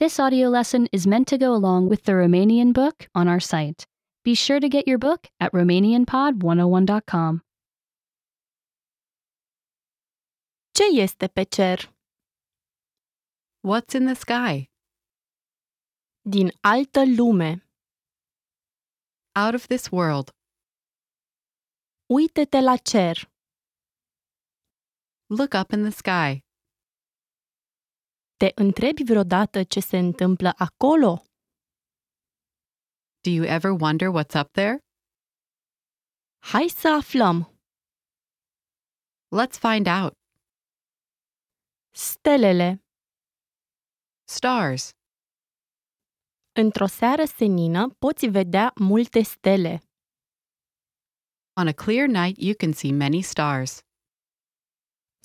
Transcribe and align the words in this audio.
This 0.00 0.18
audio 0.18 0.48
lesson 0.48 0.88
is 0.92 1.06
meant 1.06 1.28
to 1.28 1.36
go 1.36 1.52
along 1.52 1.90
with 1.90 2.04
the 2.04 2.12
Romanian 2.12 2.72
book 2.72 3.06
on 3.14 3.28
our 3.28 3.38
site. 3.38 3.86
Be 4.24 4.34
sure 4.34 4.58
to 4.58 4.66
get 4.66 4.88
your 4.88 4.96
book 4.96 5.28
at 5.38 5.52
RomanianPod101.com. 5.52 7.42
Ce 10.74 10.84
este 10.98 11.28
pe 11.28 11.44
cer? 11.44 11.90
What's 13.60 13.94
in 13.94 14.06
the 14.06 14.14
sky? 14.14 14.70
Din 16.22 16.50
altă 16.62 17.04
lume. 17.04 17.60
Out 19.36 19.54
of 19.54 19.68
this 19.68 19.92
world. 19.92 20.32
Uite-te 22.08 22.62
la 22.62 22.76
cer. 22.82 23.28
Look 25.28 25.54
up 25.54 25.74
in 25.74 25.82
the 25.84 25.92
sky. 25.92 26.42
Te 28.42 28.50
întrebi 28.54 29.02
vreodată 29.10 29.58
ce 29.72 29.80
se 29.80 29.98
întâmplă 29.98 30.50
acolo? 30.66 31.10
Do 33.24 33.30
you 33.38 33.44
ever 33.56 33.70
wonder 33.84 34.08
what's 34.16 34.34
up 34.40 34.48
there? 34.58 34.74
Hai 36.52 36.66
să 36.68 36.88
aflăm. 37.00 37.36
Let's 39.38 39.58
find 39.66 39.86
out. 39.98 40.12
Stelele. 41.94 42.68
Stars. 44.36 44.90
Într-o 46.62 46.86
seară 46.86 47.24
senină 47.24 47.82
poți 48.04 48.26
vedea 48.26 48.72
multe 48.90 49.22
stele. 49.22 49.72
On 51.60 51.66
a 51.66 51.72
clear 51.84 52.06
night, 52.06 52.36
you 52.48 52.54
can 52.62 52.72
see 52.72 52.92
many 52.92 53.22
stars. 53.22 53.72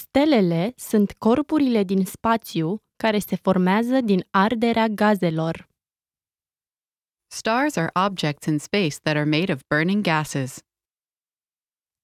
Stelele 0.00 0.72
sunt 0.76 1.12
corpurile 1.12 1.82
din 1.82 2.04
spațiu 2.04 2.68
care 3.02 3.18
se 3.18 3.36
formează 3.36 4.00
din 4.00 4.20
arderea 4.30 4.86
gazelor. 4.86 5.68
Stars 7.30 7.76
are 7.76 7.90
objects 8.06 8.46
in 8.46 8.58
space 8.58 8.96
that 9.02 9.16
are 9.16 9.24
made 9.24 9.52
of 9.52 9.60
burning 9.68 10.02
gases. 10.02 10.58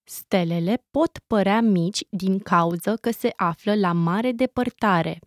Stelele 0.07 0.77
pot 0.91 1.19
părea 1.19 1.61
mici 1.61 2.03
din 2.11 2.39
cauză 2.39 2.97
că 2.97 3.11
se 3.11 3.33
află 3.37 3.75
la 3.75 3.93
mare 3.93 4.33
depărtare. 4.33 5.19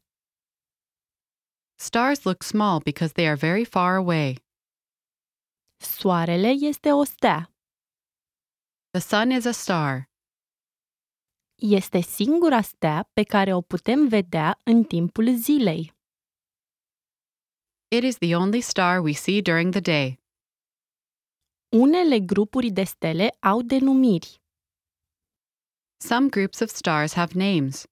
Stars 1.80 2.24
look 2.24 2.42
small 2.44 2.80
because 2.80 3.14
they 3.14 3.28
are 3.28 3.36
very 3.36 3.66
far 3.66 3.96
away. 3.96 4.46
Soarele 5.80 6.48
este 6.48 6.92
o 6.92 7.04
stea. 7.04 7.52
The 8.92 9.02
sun 9.02 9.32
is 9.32 9.46
a 9.46 9.52
star. 9.52 10.10
Este 11.62 12.02
singura 12.02 12.62
stea 12.62 13.10
pe 13.14 13.24
care 13.24 13.54
o 13.54 13.62
putem 13.62 14.08
vedea 14.08 14.60
în 14.64 14.84
timpul 14.84 15.36
zilei. 15.36 15.96
It 17.88 18.04
is 18.04 18.18
the 18.18 18.36
only 18.36 18.62
star 18.62 19.00
we 19.00 19.12
see 19.12 19.42
during 19.42 19.72
the 19.72 19.80
day. 19.80 20.20
Unele 21.70 22.20
grupuri 22.20 22.72
de 22.72 22.84
stele 22.84 23.38
au 23.40 23.62
denumiri. 23.62 24.42
Some 25.98 26.28
groups 26.30 26.60
of 26.60 26.70
stars 26.70 27.14
have 27.14 27.34
names. 27.36 27.86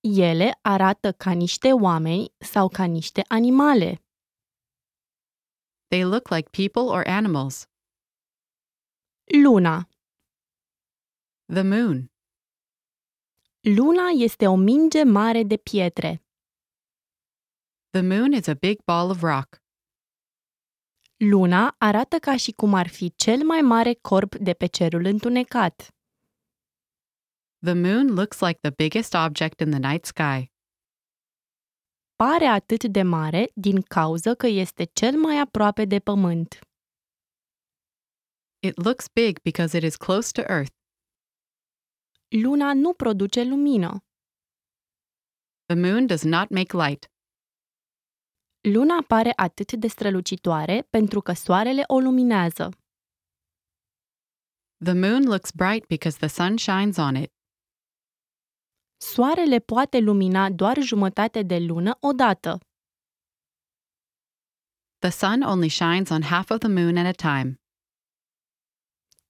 Ele 0.00 0.58
arată 0.62 1.12
ca 1.12 1.32
niște 1.32 1.72
oameni 1.72 2.32
sau 2.38 2.68
ca 2.68 2.84
niște 2.84 3.22
animale. 3.28 4.02
They 5.88 6.04
look 6.04 6.28
like 6.28 6.48
people 6.50 6.82
or 6.82 7.06
animals. 7.06 7.66
Luna. 9.42 9.88
The 11.50 11.62
moon. 11.62 12.10
Luna 13.60 14.10
este 14.14 14.46
o 14.46 14.56
minge 14.56 15.04
mare 15.04 15.42
de 15.42 15.56
pietre. 15.56 16.22
The 17.90 18.02
moon 18.02 18.32
is 18.32 18.46
a 18.48 18.54
big 18.54 18.84
ball 18.84 19.10
of 19.10 19.22
rock. 19.22 19.62
Luna 21.16 21.74
arată 21.78 22.18
ca 22.18 22.36
și 22.36 22.52
cum 22.52 22.74
ar 22.74 22.88
fi 22.88 23.12
cel 23.16 23.44
mai 23.44 23.60
mare 23.60 23.94
corp 23.94 24.34
de 24.34 24.52
pe 24.52 24.66
cerul 24.66 25.04
întunecat. 25.04 25.88
The 27.64 27.74
moon 27.74 28.14
looks 28.14 28.40
like 28.40 28.58
the 28.60 28.70
biggest 28.70 29.14
object 29.14 29.60
in 29.60 29.70
the 29.70 29.78
night 29.78 30.04
sky. 30.04 30.52
Pare 32.16 32.44
atât 32.46 32.84
de 32.84 33.02
mare 33.02 33.50
din 33.54 33.82
cauză 33.82 34.34
că 34.34 34.46
este 34.46 34.84
cel 34.84 35.16
mai 35.18 35.40
aproape 35.40 35.84
de 35.84 35.98
pământ. 35.98 36.58
It 38.58 38.76
looks 38.84 39.06
big 39.12 39.40
because 39.42 39.76
it 39.76 39.82
is 39.82 39.96
close 39.96 40.32
to 40.32 40.40
Earth. 40.52 40.77
Luna 42.30 42.74
nu 42.74 42.92
produce 42.94 43.42
lumină. 43.42 43.98
The 45.66 45.76
moon 45.76 46.06
does 46.06 46.22
not 46.22 46.50
make 46.50 46.76
light. 46.76 47.06
Luna 48.60 49.04
pare 49.06 49.32
atât 49.36 49.72
de 49.72 49.86
strălucitoare 49.86 50.82
pentru 50.90 51.20
că 51.20 51.32
soarele 51.32 51.82
o 51.86 51.98
luminează. 51.98 52.68
The 54.84 54.92
moon 54.92 55.22
looks 55.24 55.50
bright 55.50 55.86
because 55.86 56.16
the 56.18 56.26
sun 56.26 56.56
shines 56.56 56.96
on 56.96 57.14
it. 57.14 57.32
Soarele 58.96 59.58
poate 59.58 59.98
lumina 59.98 60.50
doar 60.50 60.76
jumătate 60.82 61.42
de 61.42 61.58
lună 61.58 61.96
odată. 62.00 62.58
The 64.98 65.10
sun 65.10 65.42
only 65.42 65.68
shines 65.68 66.08
on 66.10 66.22
half 66.22 66.50
of 66.50 66.58
the 66.58 66.68
moon 66.68 66.96
at 66.96 67.06
a 67.06 67.42
time. 67.42 67.60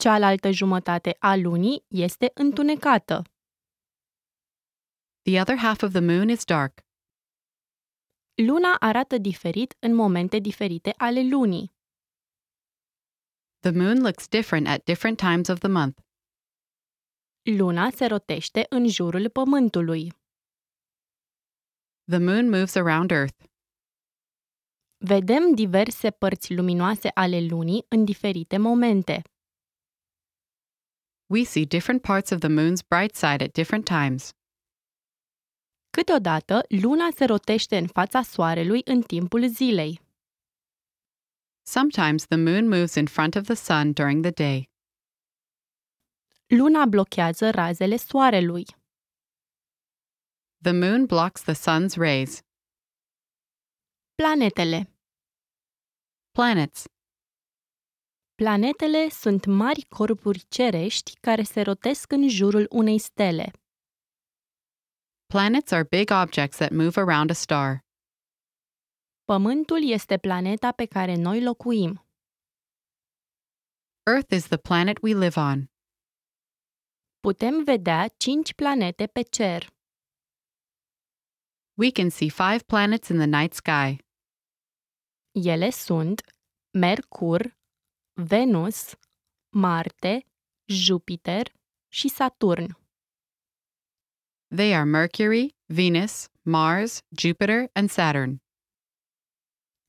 Cealaltă 0.02 0.50
jumătate 0.50 1.16
a 1.18 1.36
lunii 1.36 1.84
este 1.88 2.30
întunecată. 2.34 3.22
The 5.22 5.40
other 5.40 5.56
half 5.56 5.82
of 5.82 5.90
the 5.90 6.00
moon 6.00 6.28
is 6.28 6.44
dark. 6.44 6.78
Luna 8.34 8.76
arată 8.78 9.16
diferit 9.16 9.76
în 9.78 9.94
momente 9.94 10.38
diferite 10.38 10.94
ale 10.96 11.28
lunii. 11.28 11.72
The 13.58 13.70
moon 13.70 14.00
looks 14.00 14.28
different 14.28 14.66
at 14.66 14.84
different 14.84 15.18
times 15.18 15.48
of 15.48 15.58
the 15.58 15.68
month. 15.68 16.00
Luna 17.42 17.90
se 17.90 18.06
rotește 18.06 18.66
în 18.68 18.88
jurul 18.88 19.30
Pământului. 19.30 20.12
The 22.04 22.18
moon 22.18 22.44
moves 22.48 22.74
around 22.74 23.10
Earth. 23.10 23.44
Vedem 24.96 25.54
diverse 25.54 26.10
părți 26.10 26.54
luminoase 26.54 27.08
ale 27.14 27.40
lunii 27.40 27.84
în 27.88 28.04
diferite 28.04 28.56
momente. 28.56 29.22
We 31.30 31.44
see 31.44 31.66
different 31.66 32.02
parts 32.02 32.32
of 32.32 32.40
the 32.40 32.48
moon's 32.48 32.82
bright 32.82 33.14
side 33.14 33.42
at 33.42 33.52
different 33.52 33.84
times. 33.86 34.32
Câteodată, 35.90 36.60
luna 36.68 37.08
se 37.16 37.24
rotește 37.24 37.76
în 37.76 37.86
fața 37.86 38.22
soarelui 38.22 38.80
în 38.84 39.02
timpul 39.02 39.48
zilei. 39.48 40.00
Sometimes 41.62 42.26
the 42.26 42.36
moon 42.36 42.68
moves 42.68 42.94
in 42.94 43.06
front 43.06 43.34
of 43.34 43.44
the 43.44 43.54
sun 43.54 43.92
during 43.92 44.22
the 44.22 44.30
day. 44.30 44.70
Luna 46.46 46.86
blochează 46.86 47.50
razele 47.50 47.96
soarelui. 47.96 48.64
The 50.62 50.72
moon 50.72 51.06
blocks 51.06 51.42
the 51.42 51.54
sun's 51.54 51.94
rays. 51.96 52.40
Planetele. 54.14 54.90
Planets. 56.32 56.84
Planetele 58.42 59.08
sunt 59.08 59.44
mari 59.44 59.82
corpuri 59.82 60.44
cerești 60.48 61.18
care 61.20 61.42
se 61.42 61.60
rotesc 61.62 62.12
în 62.12 62.28
jurul 62.28 62.66
unei 62.70 62.98
stele. 62.98 63.50
Planets 65.26 65.70
are 65.70 65.82
big 65.82 66.10
objects 66.10 66.56
that 66.56 66.70
move 66.70 67.00
around 67.00 67.30
a 67.30 67.32
star. 67.32 67.84
Pământul 69.24 69.90
este 69.90 70.18
planeta 70.18 70.72
pe 70.72 70.86
care 70.86 71.14
noi 71.16 71.42
locuim. 71.42 72.06
Earth 74.02 74.32
is 74.34 74.46
the 74.46 74.56
planet 74.56 74.98
we 75.02 75.12
live 75.14 75.40
on. 75.40 75.70
Putem 77.20 77.64
vedea 77.64 78.08
cinci 78.08 78.54
planete 78.54 79.06
pe 79.06 79.22
cer. 79.22 79.66
We 81.74 81.90
can 81.90 82.10
see 82.10 82.28
five 82.28 82.58
planets 82.66 83.08
in 83.08 83.16
the 83.16 83.26
night 83.26 83.52
sky. 83.52 83.98
Ele 85.32 85.70
sunt 85.70 86.22
Mercur, 86.70 87.57
Venus, 88.20 88.94
Marte, 89.48 90.26
Jupiter 90.66 91.52
și 91.88 92.08
Saturn. 92.08 92.78
They 94.54 94.74
are 94.74 94.84
Mercury, 94.84 95.54
Venus, 95.66 96.28
Mars, 96.42 97.02
Jupiter, 97.16 97.70
and 97.72 97.90
Saturn. 97.90 98.42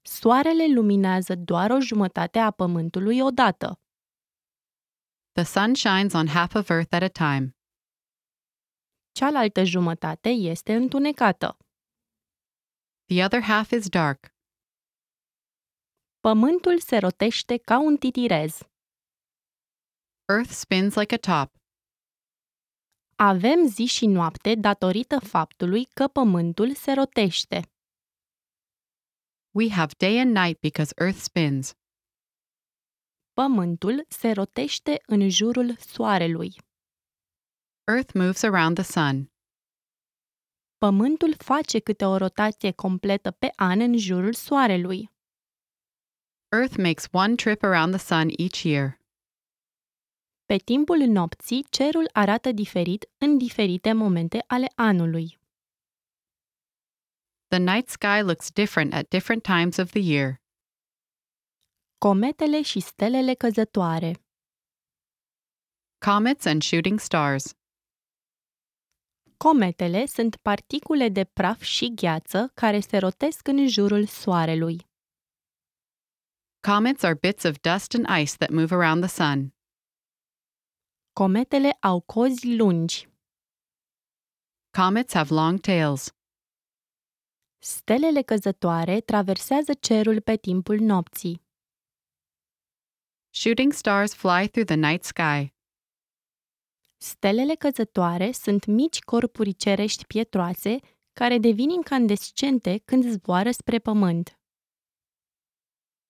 Soarele 0.01 0.73
luminează 0.73 1.35
doar 1.35 1.71
o 1.71 1.79
jumătate 1.79 2.39
a 2.39 2.51
Pământului 2.51 3.19
odată. 3.21 3.79
The 5.31 5.43
sun 5.43 5.73
shines 5.73 6.13
on 6.13 6.27
half 6.27 6.53
of 6.53 6.69
Earth 6.69 6.93
at 6.93 7.01
a 7.01 7.07
time. 7.07 7.55
Cealaltă 9.11 9.63
jumătate 9.63 10.29
este 10.29 10.75
întunecată. 10.75 11.57
The 13.05 13.23
other 13.23 13.41
half 13.41 13.71
is 13.71 13.87
dark. 13.89 14.37
Pământul 16.27 16.79
se 16.79 16.97
rotește 16.97 17.57
ca 17.57 17.79
un 17.79 17.97
titirez. 17.97 18.57
Earth 20.25 20.51
spins 20.51 20.95
like 20.95 21.15
a 21.15 21.17
top. 21.17 21.55
Avem 23.15 23.67
zi 23.67 23.85
și 23.85 24.05
noapte 24.05 24.55
datorită 24.55 25.19
faptului 25.19 25.85
că 25.85 26.07
Pământul 26.07 26.75
se 26.75 26.91
rotește. 26.93 27.59
We 29.51 29.69
have 29.69 29.91
day 29.97 30.19
and 30.19 30.35
night 30.35 30.59
because 30.59 30.93
Earth 30.97 31.19
spins. 31.19 31.73
Pământul 33.33 34.05
se 34.09 34.31
rotește 34.31 35.01
în 35.05 35.29
jurul 35.29 35.75
soarelui. 35.77 36.51
Earth 37.93 38.13
moves 38.13 38.43
around 38.43 38.75
the 38.75 38.83
sun. 38.83 39.31
Pământul 40.77 41.33
face 41.37 41.79
câte 41.79 42.05
o 42.05 42.17
rotație 42.17 42.71
completă 42.71 43.31
pe 43.31 43.51
an 43.55 43.79
în 43.79 43.97
jurul 43.97 44.33
soarelui. 44.33 45.17
Earth 46.51 46.79
makes 46.79 47.07
one 47.11 47.35
trip 47.35 47.63
around 47.63 47.93
the 47.93 47.99
sun 47.99 48.31
each 48.39 48.65
year. 48.65 48.97
Pe 50.45 50.57
timpul 50.57 50.97
nopții, 50.97 51.65
cerul 51.69 52.09
arată 52.13 52.51
diferit 52.51 53.05
în 53.17 53.37
diferite 53.37 53.93
momente 53.93 54.43
ale 54.47 54.67
anului. 54.75 55.39
The 57.47 57.59
night 57.59 57.89
sky 57.89 58.21
looks 58.21 58.51
different 58.51 58.93
at 58.93 59.07
different 59.07 59.43
times 59.43 59.77
of 59.77 59.89
the 59.91 59.99
year. 59.99 60.41
Cometele 61.97 62.61
și 62.61 62.79
stelele 62.79 63.33
căzătoare. 63.33 64.11
Comets 66.05 66.45
and 66.45 66.61
shooting 66.61 66.99
stars. 66.99 67.53
Cometele 69.37 70.05
sunt 70.05 70.35
particule 70.35 71.09
de 71.09 71.23
praf 71.23 71.61
și 71.61 71.93
gheață 71.93 72.51
care 72.53 72.79
se 72.79 72.97
rotesc 72.97 73.47
în 73.47 73.67
jurul 73.67 74.05
soarelui. 74.05 74.88
Comets 76.61 77.03
are 77.03 77.15
bits 77.15 77.45
of 77.45 77.61
dust 77.61 77.93
and 77.95 78.05
ice 78.07 78.35
that 78.35 78.51
move 78.51 78.73
around 78.73 78.99
the 79.01 79.07
sun. 79.07 79.53
Cometele 81.13 81.77
au 81.81 82.01
cozi 82.01 82.55
lungi. 82.55 83.07
Comets 84.71 85.13
have 85.13 85.33
long 85.33 85.59
tails. 85.59 86.13
Stelele 87.59 88.21
căzătoare 88.21 89.01
traversează 89.01 89.73
cerul 89.73 90.21
pe 90.21 90.35
timpul 90.35 90.79
nopții. 90.79 91.41
Shooting 93.29 93.73
stars 93.73 94.13
fly 94.13 94.47
through 94.47 94.67
the 94.67 94.75
night 94.75 95.03
sky. 95.03 95.53
Stelele 96.97 97.55
căzătoare 97.55 98.31
sunt 98.31 98.65
mici 98.65 98.99
corpuri 98.99 99.53
cerești 99.53 100.05
pietroase 100.05 100.79
care 101.13 101.37
devin 101.37 101.69
incandescente 101.69 102.77
când 102.85 103.03
zboară 103.03 103.51
spre 103.51 103.79
pământ. 103.79 104.38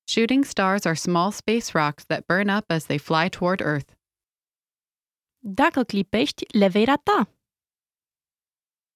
Shooting 0.09 0.41
stars 0.44 0.85
are 0.88 0.95
small 0.95 1.31
space 1.31 1.75
rocks 1.75 2.03
that 2.06 2.25
burn 2.25 2.50
up 2.50 2.65
as 2.71 2.85
they 2.85 2.97
fly 2.97 3.29
toward 3.29 3.61
Earth. 3.61 3.95
Dacă 5.39 5.83
clipești, 5.83 6.45
le 6.57 6.67
vei 6.67 6.83
rata. 6.83 7.29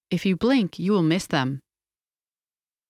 If 0.08 0.26
you 0.26 0.36
blink, 0.36 0.80
you 0.80 0.92
will 0.92 1.04
miss 1.04 1.28
them. 1.28 1.60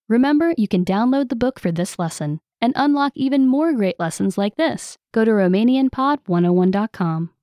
Remember, 0.08 0.54
you 0.56 0.66
can 0.66 0.84
download 0.84 1.28
the 1.28 1.36
book 1.36 1.60
for 1.60 1.70
this 1.70 1.98
lesson 1.98 2.40
and 2.62 2.72
unlock 2.76 3.12
even 3.14 3.46
more 3.46 3.74
great 3.74 3.98
lessons 3.98 4.38
like 4.38 4.56
this. 4.56 4.96
Go 5.12 5.24
to 5.24 5.30
RomanianPod101.com. 5.30 7.33